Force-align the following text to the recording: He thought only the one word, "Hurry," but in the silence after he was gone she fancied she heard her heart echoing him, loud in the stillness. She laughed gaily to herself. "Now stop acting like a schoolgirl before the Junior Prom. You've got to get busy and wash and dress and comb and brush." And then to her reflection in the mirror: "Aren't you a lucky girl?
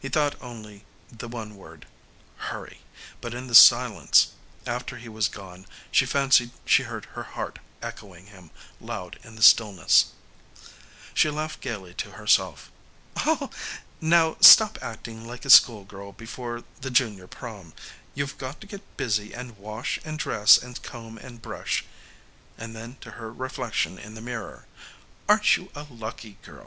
He 0.00 0.08
thought 0.08 0.34
only 0.42 0.84
the 1.12 1.28
one 1.28 1.54
word, 1.54 1.86
"Hurry," 2.50 2.80
but 3.20 3.34
in 3.34 3.46
the 3.46 3.54
silence 3.54 4.32
after 4.66 4.96
he 4.96 5.08
was 5.08 5.28
gone 5.28 5.64
she 5.92 6.04
fancied 6.04 6.50
she 6.64 6.82
heard 6.82 7.04
her 7.14 7.22
heart 7.22 7.60
echoing 7.80 8.26
him, 8.26 8.50
loud 8.80 9.20
in 9.22 9.36
the 9.36 9.44
stillness. 9.44 10.06
She 11.14 11.30
laughed 11.30 11.60
gaily 11.60 11.94
to 11.94 12.10
herself. 12.18 12.72
"Now 14.00 14.36
stop 14.40 14.76
acting 14.82 15.24
like 15.24 15.44
a 15.44 15.50
schoolgirl 15.50 16.14
before 16.14 16.64
the 16.80 16.90
Junior 16.90 17.28
Prom. 17.28 17.74
You've 18.16 18.36
got 18.38 18.60
to 18.60 18.66
get 18.66 18.96
busy 18.96 19.32
and 19.32 19.56
wash 19.56 20.00
and 20.04 20.18
dress 20.18 20.58
and 20.58 20.82
comb 20.82 21.16
and 21.16 21.40
brush." 21.40 21.84
And 22.58 22.74
then 22.74 22.96
to 23.02 23.12
her 23.12 23.32
reflection 23.32 24.00
in 24.00 24.16
the 24.16 24.20
mirror: 24.20 24.66
"Aren't 25.28 25.56
you 25.56 25.70
a 25.76 25.84
lucky 25.84 26.38
girl? 26.42 26.64